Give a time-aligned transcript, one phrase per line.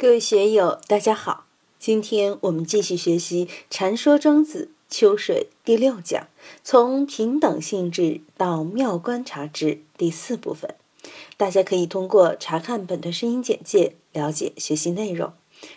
[0.00, 1.46] 各位学友，大家好！
[1.76, 6.28] 今天我们继续学习《禅说庄子·秋水》第六讲，
[6.62, 10.76] 从平等性质到妙观察之第四部分。
[11.36, 15.32] 大家可以通过查看本段声音简介了解学习内容。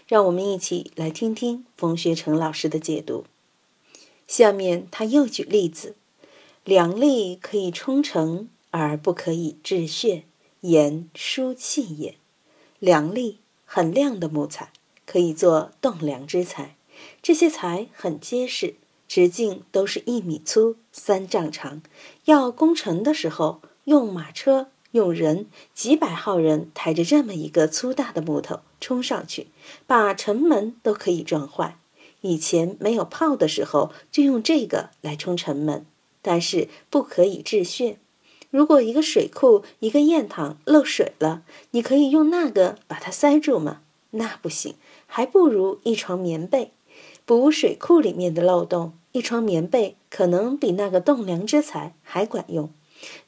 [0.08, 3.26] 让我们一起来听听冯学成老师的解读。
[4.28, 5.96] 下面他又举例子：
[6.64, 10.26] 良力可以冲成，而不可以治血，
[10.60, 12.18] 言疏气也。
[12.78, 13.40] 良力。
[13.74, 14.74] 很亮的木材
[15.06, 16.76] 可以做栋梁之材，
[17.22, 18.76] 这些材很结实，
[19.08, 21.82] 直径都是一米粗、三丈长。
[22.26, 29.48] 要攻城的时候，用马车、用人，几百号人抬着这么一个粗大的木头冲上去，
[29.88, 31.78] 把城门都可以撞坏。
[32.20, 35.86] 以前没有炮的时候，就用这个来冲城门，
[36.22, 37.96] 但是不可以治血。
[38.52, 43.82] 如果一个水库、一个堰塘漏水了，你可以用那个把它塞住吗？
[44.12, 44.76] 那不行，
[45.08, 46.72] 还不如一床棉被。
[47.26, 52.70] 补水库里面的漏洞，一床棉被可能比那个栋梁之材还管用。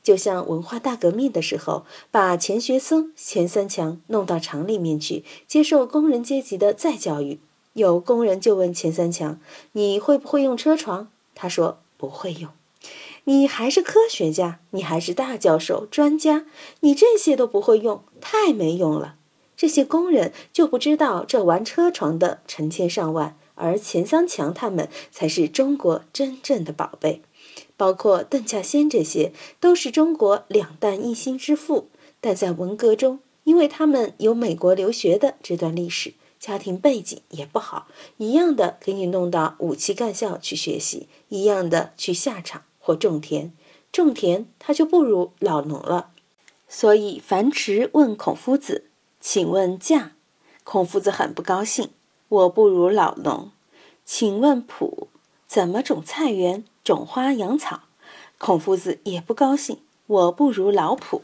[0.03, 7.39] 就像文化大革命的时候，把钱学森、钱三强弄到厂里面去接受工人阶级的再教育。
[7.73, 9.39] 有工人就问钱三强
[9.71, 12.51] ：“你会不会用车床？”他说：“不会用。”
[13.25, 16.45] 你还是科学家，你还是大教授、专家，
[16.81, 19.15] 你这些都不会用，太没用了。
[19.55, 27.21] 这些工人就不知道这玩车床的成千上万，而钱三强他们才是中国真正的宝贝。
[27.77, 31.89] 包括邓稼先，这些都是中国两弹一星之父。
[32.19, 42.63] 但在文革中，因为他们有美国留学的这段历史，家庭背景也不好，一样的给你弄到武器干校去学习，一样的去下场。
[42.85, 43.53] 或种田，
[43.93, 46.09] 种田他就不如老农了。
[46.67, 48.89] 所以樊迟问孔夫子
[49.21, 50.09] ：“请问稼？”
[50.65, 51.91] 孔夫子很不高兴
[52.27, 53.51] ：“我不如老农。”
[54.03, 55.07] 请问圃？
[55.47, 57.83] 怎么种菜园、种花养草？
[58.37, 61.21] 孔夫子也不高兴：“我不如老圃。”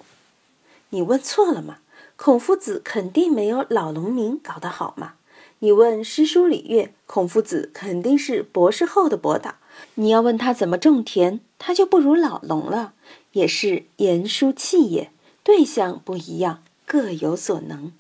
[0.92, 1.80] 你问错了嘛？
[2.16, 5.16] 孔夫子肯定没有老农民搞得好嘛。
[5.62, 9.56] 你问诗书礼乐，孔夫子肯定是博士后的博导。
[9.96, 12.94] 你要问他怎么种田，他就不如老农了，
[13.34, 15.12] 也是言书气也。
[15.44, 17.92] 对象不一样，各有所能。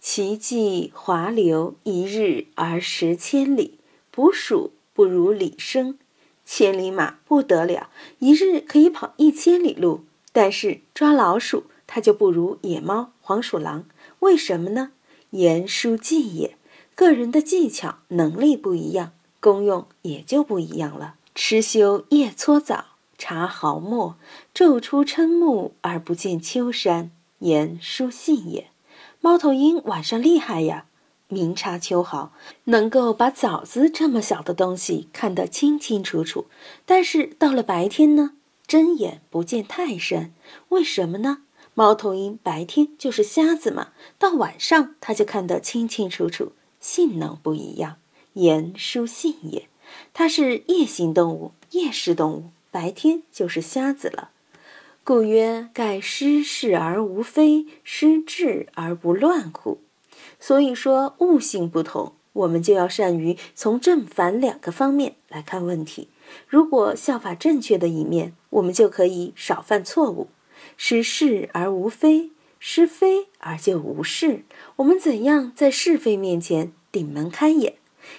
[0.00, 3.78] 奇迹华流，一日而十千里。
[4.10, 5.96] 捕鼠不如李生，
[6.44, 10.04] 千里马不得了，一日可以跑一千里路。
[10.32, 13.84] 但是抓老鼠，它就不如野猫、黄鼠狼。
[14.18, 14.90] 为什么呢？
[15.30, 16.56] 言书计也。
[17.02, 21.16] 个人的技巧能力不一样，功用也就不一样了。
[21.34, 22.84] 吃修夜搓澡，
[23.18, 24.14] 察毫末，
[24.54, 28.68] 昼出瞠目而不见秋山，言书信也。
[29.20, 30.84] 猫头鹰晚上厉害呀，
[31.26, 32.32] 明察秋毫，
[32.66, 36.46] 能够把枣子这么小的东西看得清清楚楚。
[36.86, 38.34] 但是到了白天呢，
[38.68, 40.32] 睁眼不见泰山，
[40.68, 41.38] 为什么呢？
[41.74, 43.88] 猫头鹰白天就是瞎子嘛，
[44.20, 46.52] 到晚上它就看得清清楚楚。
[46.82, 47.96] 性能不一样，
[48.34, 49.68] 言书信也。
[50.12, 54.30] 它是夜行动物，夜视动物，白天就是瞎子了。
[55.04, 59.78] 故曰：盖失事而无非，失智而不乱乎？
[60.38, 66.08] 所以说，悟性不同，我们就要善于从正反两个方面来看问题。
[66.48, 70.28] 如果效法正确的一面，我们就可以少犯错误。
[70.76, 72.31] 失事而无非。
[72.64, 74.44] 是非而就无是，
[74.76, 77.74] 我们怎样在是非面前顶门开眼？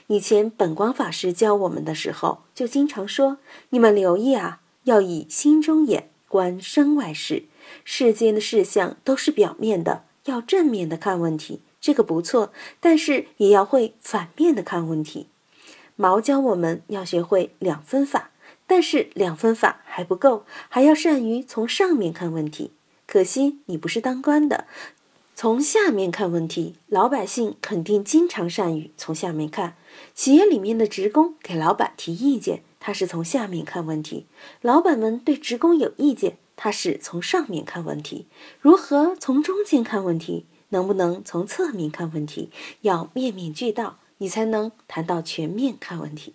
[0.08, 3.38] 以前本光法师教我们的时候，就经常说
[3.72, 7.46] ：“你们留意啊，要以心中眼观身外事，
[7.86, 12.52] 世间的事项都是表面的，要正面的看问题，这个不错。
[12.82, 15.28] 但是也要会反面的看问题。
[15.96, 18.32] 毛教我们要学会两分法，
[18.68, 22.72] 但是两分法还不够，还要善于从上面看问题。”
[23.06, 24.66] 可惜你不是当官的，
[25.36, 29.76] 从下面看问题，老百姓肯定经常善于从下面看。
[30.16, 34.26] 企业里面的职工给老板提意见，他是从下面看问题；
[34.62, 38.28] 老板们对职工有意见，他是从上面看问题。
[38.60, 40.46] 如何从中间看问题？
[40.70, 42.50] 能不能从侧面看问题？
[42.82, 46.34] 要面面俱到，你才能谈到全面看问题。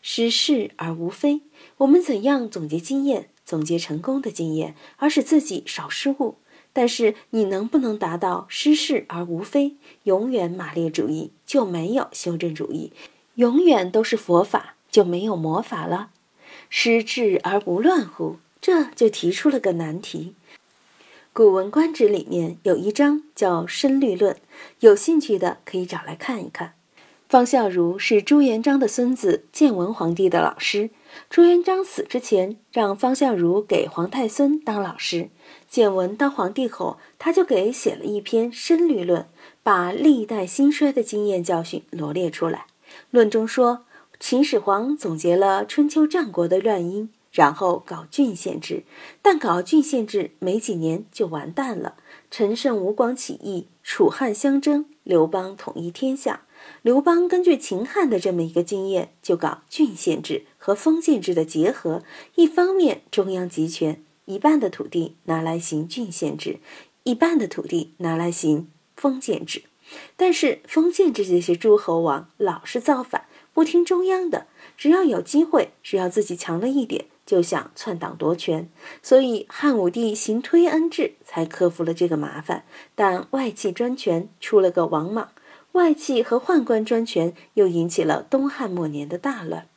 [0.00, 1.40] 失事而无非，
[1.78, 3.30] 我们怎样总结经验？
[3.50, 6.36] 总结成功的经验，而使自己少失误。
[6.72, 9.74] 但是你能不能达到失事而无非？
[10.04, 12.92] 永远马列主义就没有修正主义，
[13.34, 16.10] 永远都是佛法就没有魔法了。
[16.68, 18.36] 失智而不乱乎？
[18.60, 20.34] 这就提出了个难题。
[21.32, 24.34] 古文观止》里面有一章叫《深律论》，
[24.78, 26.74] 有兴趣的可以找来看一看。
[27.28, 30.90] 方孝孺是朱元璋的孙子，建文皇帝的老师。
[31.28, 35.30] 朱元璋死之前，让方孝孺给皇太孙当老师。
[35.68, 39.22] 建文当皇帝后，他就给写了一篇《申律论》，
[39.62, 42.66] 把历代兴衰的经验教训罗列出来。
[43.10, 43.84] 论中说，
[44.18, 47.10] 秦始皇总结了春秋战国的乱因。
[47.32, 48.82] 然后搞郡县制，
[49.22, 51.94] 但搞郡县制没几年就完蛋了。
[52.28, 56.42] 陈胜吴广起义，楚汉相争，刘邦统一天下。
[56.82, 62.04] 刘邦根据秦汉的这么一个经验，就搞郡县制和封建制的结合。
[62.36, 66.60] 一方面中央集权，一半的土地拿来行郡县制，
[67.02, 69.64] 一半的土地拿来行封建制。
[70.16, 74.46] 但是封建制这些诸侯王老是造反，不听中央的，
[74.76, 77.06] 只要有机会，只要自己强了一点。
[77.26, 78.68] 就想篡党夺权，
[79.04, 82.64] 所以汉武帝行推恩制，才克服了这个麻烦。
[82.96, 85.30] 但外戚专权出了个王莽，
[85.72, 89.68] 外戚和宦官专权又引起了东汉末年的大乱。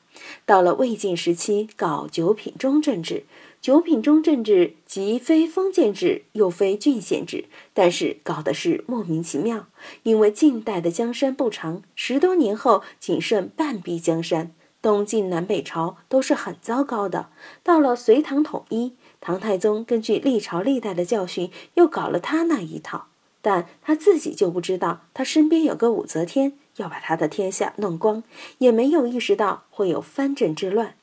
[0.45, 3.25] 到了魏晋时期，搞九品中正制。
[3.61, 9.67] 九品中正制既非封建制，又非郡县制，但是搞的是莫名其妙。
[10.03, 14.51] 因为晋代的江山不长，十多年后仅剩半壁江山。
[14.81, 17.29] 东晋南北朝都是很糟糕的。
[17.63, 23.07] 到了隋唐统一，唐太宗根据历朝历代的教训，又搞了他那一套。
[23.41, 28.23] 但他自己就不知道，他身边有个武则天要把他的天下弄光，
[28.57, 30.95] 也没有意识到会有藩镇之乱。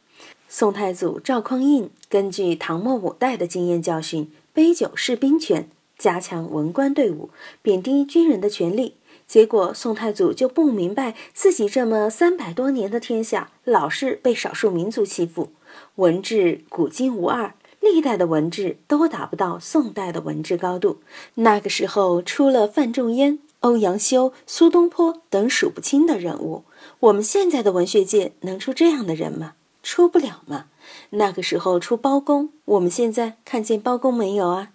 [0.49, 7.31] 宋太祖赵匡胤根据唐末五代的经验教训，杯酒释兵权，加强文官队伍，
[7.63, 8.97] 贬低军人的权力。
[9.29, 15.53] 结果，宋太祖就不明白自己这么三百多年的天下，老是被少数民族欺负。
[15.95, 20.99] 文治古今无二，历代的文治都达不到宋代的文治高度。
[21.35, 26.65] 那个时候出了范仲淹、欧阳修、苏东坡等数不清的人物。
[27.01, 29.55] 我们现在的文学界能出这样的人吗？
[29.83, 30.67] 出不了吗。
[31.11, 34.73] 那个时候出包公，我们现在看见包公没有啊？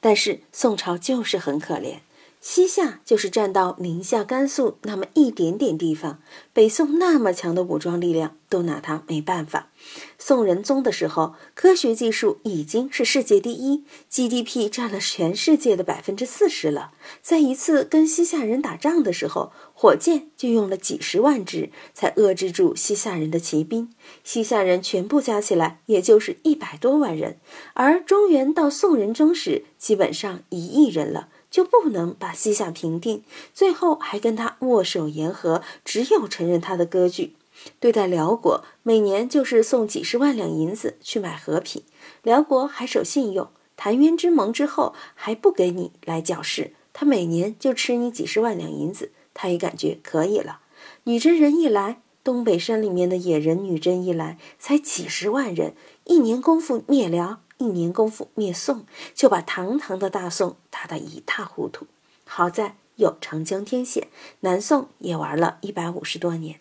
[0.00, 1.98] 但是宋朝就是很可怜。
[2.46, 6.20] 西夏就是占到宁夏、甘肃那么一点点地方，
[6.52, 9.70] 北宋那么强的武装力量都拿他没办法。
[10.18, 16.92] 宋仁宗的时候，科学技术已经是世界第一，GDP 占了全世界的百分之四十了。
[17.22, 23.90] 在一次跟西夏人打仗的时候，火箭就用了几十万支，才遏制住西夏人的骑兵。
[24.22, 27.38] 西夏人全部加起来也就是一百多万人，
[27.72, 31.30] 而中原到宋仁宗时，基本上一亿人了。
[31.54, 33.22] 就不能把西夏平定，
[33.54, 37.36] 最后还跟他握手言和，只有承认他的割据。
[37.78, 41.84] 对待辽国，每年就是送几十万两银子去买和平，
[42.24, 43.50] 辽国还守信用。
[43.78, 50.58] 澶渊之盟之后，还不给你来搅事，他每年就吃你几十万两银子，他也感觉可以了。
[51.04, 57.38] 女真人一来，东北山里面的野人女真一来，才几十万人，一年功夫灭辽。
[57.58, 58.84] 一年功夫灭宋，
[59.14, 61.86] 就把堂堂的大宋打得一塌糊涂。
[62.24, 64.08] 好在有长江天险，
[64.40, 66.60] 南宋也玩了一百五十多年。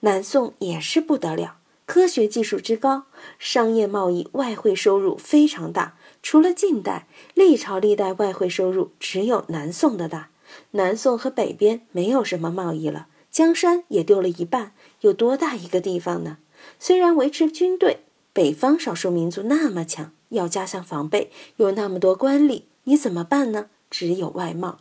[0.00, 1.56] 南宋也是不得了，
[1.86, 3.04] 科学技术之高，
[3.38, 5.96] 商业贸易外汇收入非常大。
[6.22, 10.28] 除了近代历朝历代外汇收入只有南宋的大。
[10.72, 16.38] 南宋和北边没有什么贸易了，江山也丢了一半，有多大一个地方呢？
[16.78, 18.00] 虽然维持军队。
[18.32, 23.66] 北方少数民族那么强，要加强防备，有那么多官吏，你怎么办呢？
[23.90, 24.78] 只有外贸，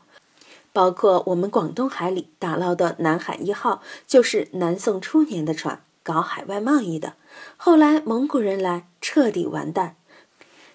[0.72, 7.14] 包括我们广东海里打捞的南海一号，就是南宋初年的船，搞海外贸易的。
[7.58, 9.96] 后来蒙古人来，彻底完蛋。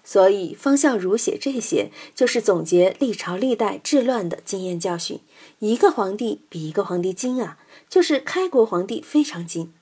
[0.02, 5.20] 所以方孝孺写这些，就是总结历朝历代治乱的经验教训。
[5.60, 7.56] 一个皇帝比一个皇帝精啊，
[7.88, 9.72] 就是开国皇帝非常精。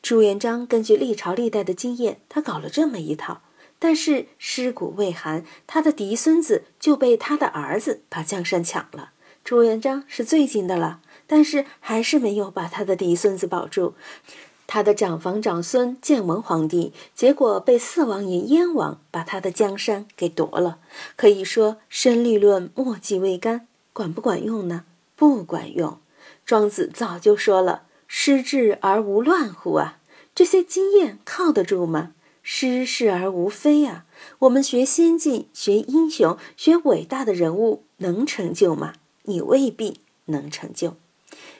[0.00, 3.42] 朱元璋根据历朝历代的经验，他搞了这么一套，
[3.78, 9.10] 但是尸骨未寒，他的嫡孙子就被他的儿子把江山抢了。
[9.44, 13.94] 朱元璋是最近的了，但是还是没有把他的嫡孙子保住。
[14.66, 20.78] 他的长房长孙建文皇帝，结果被四王爷燕王把他的江山给夺了。
[21.16, 24.84] 可以说，申律论墨迹未干，管不管用呢？
[25.16, 25.98] 不管用。
[26.44, 27.84] 庄子早就说了。
[28.10, 29.98] 失智而无乱乎啊？
[30.34, 32.14] 这些经验靠得住吗？
[32.42, 34.06] 失势而无非啊！
[34.38, 38.94] 我们学先进、学英雄、学伟大的人物，能成就吗？
[39.24, 40.96] 你未必能成就。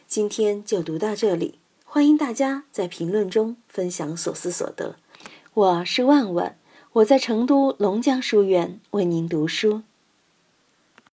[0.06, 4.96] 今天就读到这里，欢迎大家在评论中分享所思所得。
[5.52, 6.56] 我是万万，
[6.94, 9.82] 我在成都龙江书院为您读书。